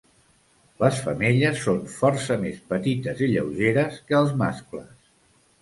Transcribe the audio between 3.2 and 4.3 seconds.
i lleugeres que